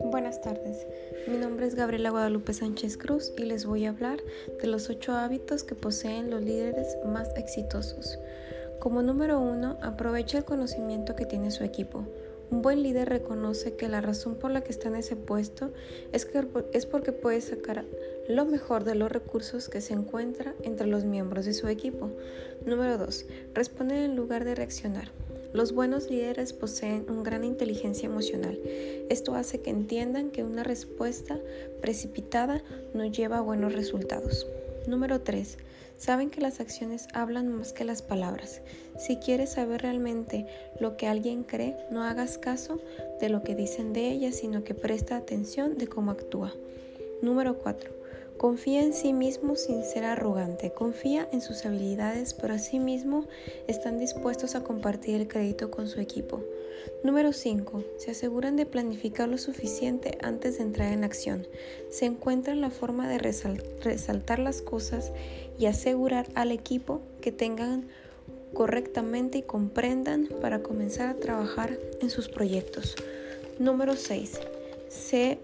Buenas 0.00 0.40
tardes, 0.40 0.86
mi 1.26 1.36
nombre 1.36 1.66
es 1.66 1.74
Gabriela 1.74 2.08
Guadalupe 2.10 2.54
Sánchez 2.54 2.96
Cruz 2.96 3.32
y 3.36 3.42
les 3.42 3.66
voy 3.66 3.84
a 3.84 3.90
hablar 3.90 4.18
de 4.60 4.66
los 4.66 4.88
ocho 4.88 5.12
hábitos 5.12 5.64
que 5.64 5.74
poseen 5.74 6.30
los 6.30 6.42
líderes 6.42 6.96
más 7.04 7.36
exitosos. 7.36 8.18
Como 8.78 9.02
número 9.02 9.40
uno, 9.40 9.76
aprovecha 9.82 10.38
el 10.38 10.44
conocimiento 10.44 11.14
que 11.14 11.26
tiene 11.26 11.50
su 11.50 11.64
equipo. 11.64 12.06
Un 12.50 12.62
buen 12.62 12.82
líder 12.82 13.10
reconoce 13.10 13.76
que 13.76 13.88
la 13.88 14.00
razón 14.00 14.36
por 14.36 14.50
la 14.50 14.62
que 14.62 14.72
está 14.72 14.88
en 14.88 14.96
ese 14.96 15.16
puesto 15.16 15.70
es, 16.12 16.24
que, 16.24 16.46
es 16.72 16.86
porque 16.86 17.12
puede 17.12 17.42
sacar 17.42 17.84
lo 18.26 18.46
mejor 18.46 18.84
de 18.84 18.94
los 18.94 19.12
recursos 19.12 19.68
que 19.68 19.82
se 19.82 19.92
encuentra 19.92 20.54
entre 20.62 20.86
los 20.86 21.04
miembros 21.04 21.44
de 21.44 21.52
su 21.52 21.68
equipo. 21.68 22.10
Número 22.64 22.96
2. 22.96 23.26
Responde 23.52 24.04
en 24.06 24.16
lugar 24.16 24.46
de 24.46 24.54
reaccionar. 24.54 25.10
Los 25.52 25.72
buenos 25.72 26.10
líderes 26.10 26.52
poseen 26.52 27.06
una 27.08 27.22
gran 27.22 27.42
inteligencia 27.42 28.06
emocional. 28.06 28.58
Esto 29.08 29.34
hace 29.34 29.60
que 29.60 29.70
entiendan 29.70 30.30
que 30.30 30.44
una 30.44 30.62
respuesta 30.62 31.40
precipitada 31.80 32.62
no 32.92 33.06
lleva 33.06 33.38
a 33.38 33.42
buenos 33.42 33.72
resultados. 33.72 34.46
Número 34.86 35.22
3. 35.22 35.56
Saben 35.96 36.30
que 36.30 36.42
las 36.42 36.60
acciones 36.60 37.08
hablan 37.14 37.48
más 37.48 37.72
que 37.72 37.84
las 37.84 38.02
palabras. 38.02 38.60
Si 38.98 39.16
quieres 39.16 39.52
saber 39.52 39.82
realmente 39.82 40.46
lo 40.80 40.96
que 40.96 41.06
alguien 41.06 41.44
cree, 41.44 41.76
no 41.90 42.04
hagas 42.04 42.36
caso 42.36 42.80
de 43.20 43.30
lo 43.30 43.42
que 43.42 43.54
dicen 43.54 43.92
de 43.92 44.10
ella, 44.10 44.32
sino 44.32 44.64
que 44.64 44.74
presta 44.74 45.16
atención 45.16 45.78
de 45.78 45.88
cómo 45.88 46.10
actúa. 46.10 46.52
Número 47.22 47.58
4. 47.58 47.90
Confía 48.38 48.82
en 48.82 48.94
sí 48.94 49.12
mismo 49.12 49.56
sin 49.56 49.82
ser 49.82 50.04
arrogante, 50.04 50.70
confía 50.70 51.28
en 51.32 51.40
sus 51.40 51.66
habilidades, 51.66 52.34
pero 52.34 52.54
asimismo 52.54 53.26
están 53.66 53.98
dispuestos 53.98 54.54
a 54.54 54.62
compartir 54.62 55.16
el 55.16 55.26
crédito 55.26 55.72
con 55.72 55.88
su 55.88 56.00
equipo. 56.00 56.44
Número 57.02 57.32
5. 57.32 57.82
Se 57.96 58.12
aseguran 58.12 58.54
de 58.54 58.64
planificar 58.64 59.28
lo 59.28 59.38
suficiente 59.38 60.18
antes 60.22 60.58
de 60.58 60.62
entrar 60.62 60.92
en 60.92 61.02
acción. 61.02 61.48
Se 61.90 62.06
encuentran 62.06 62.60
la 62.60 62.70
forma 62.70 63.08
de 63.08 63.18
resaltar 63.18 64.38
las 64.38 64.62
cosas 64.62 65.10
y 65.58 65.66
asegurar 65.66 66.28
al 66.36 66.52
equipo 66.52 67.00
que 67.20 67.32
tengan 67.32 67.88
correctamente 68.54 69.38
y 69.38 69.42
comprendan 69.42 70.28
para 70.40 70.62
comenzar 70.62 71.08
a 71.08 71.16
trabajar 71.16 71.76
en 72.00 72.08
sus 72.08 72.28
proyectos. 72.28 72.94
Número 73.58 73.96
6. 73.96 74.38
Se 74.88 75.40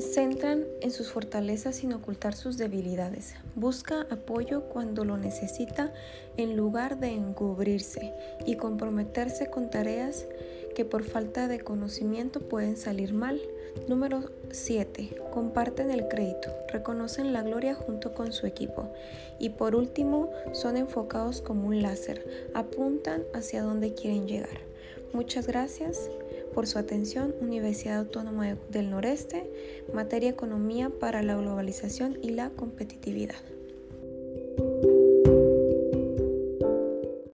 centran 0.00 0.64
en 0.80 0.90
sus 0.90 1.10
fortalezas 1.10 1.76
sin 1.76 1.92
ocultar 1.92 2.34
sus 2.34 2.56
debilidades. 2.56 3.34
Busca 3.54 4.06
apoyo 4.10 4.64
cuando 4.68 5.04
lo 5.04 5.16
necesita 5.16 5.92
en 6.36 6.56
lugar 6.56 6.98
de 6.98 7.08
encubrirse 7.08 8.12
y 8.46 8.56
comprometerse 8.56 9.50
con 9.50 9.70
tareas 9.70 10.26
que 10.74 10.84
por 10.84 11.04
falta 11.04 11.48
de 11.48 11.60
conocimiento 11.60 12.40
pueden 12.40 12.76
salir 12.76 13.12
mal. 13.12 13.40
Número 13.88 14.30
7. 14.50 15.16
Comparten 15.32 15.90
el 15.90 16.08
crédito, 16.08 16.50
reconocen 16.68 17.32
la 17.32 17.42
gloria 17.42 17.74
junto 17.74 18.14
con 18.14 18.32
su 18.32 18.46
equipo. 18.46 18.92
Y 19.38 19.50
por 19.50 19.74
último, 19.74 20.30
son 20.52 20.76
enfocados 20.76 21.40
como 21.40 21.68
un 21.68 21.82
láser, 21.82 22.48
apuntan 22.54 23.24
hacia 23.34 23.62
donde 23.62 23.94
quieren 23.94 24.26
llegar. 24.26 24.60
Muchas 25.12 25.46
gracias 25.46 26.10
por 26.52 26.66
su 26.66 26.78
atención, 26.78 27.34
Universidad 27.40 27.98
Autónoma 27.98 28.56
del 28.70 28.90
Noreste, 28.90 29.50
materia 29.92 30.30
Economía 30.30 30.90
para 30.90 31.22
la 31.22 31.36
Globalización 31.36 32.18
y 32.22 32.30
la 32.30 32.50
Competitividad. 32.50 33.36